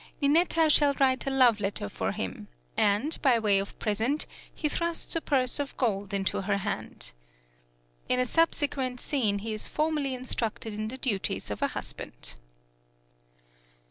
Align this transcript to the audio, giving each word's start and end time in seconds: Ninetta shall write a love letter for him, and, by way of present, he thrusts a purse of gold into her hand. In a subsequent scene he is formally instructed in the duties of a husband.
Ninetta 0.19 0.67
shall 0.71 0.95
write 0.95 1.27
a 1.27 1.29
love 1.29 1.59
letter 1.59 1.87
for 1.87 2.11
him, 2.11 2.47
and, 2.75 3.21
by 3.21 3.37
way 3.37 3.59
of 3.59 3.77
present, 3.77 4.25
he 4.51 4.67
thrusts 4.67 5.15
a 5.15 5.21
purse 5.21 5.59
of 5.59 5.77
gold 5.77 6.11
into 6.11 6.41
her 6.41 6.57
hand. 6.57 7.11
In 8.09 8.19
a 8.19 8.25
subsequent 8.25 8.99
scene 8.99 9.37
he 9.37 9.53
is 9.53 9.67
formally 9.67 10.15
instructed 10.15 10.73
in 10.73 10.87
the 10.87 10.97
duties 10.97 11.51
of 11.51 11.61
a 11.61 11.67
husband. 11.67 12.33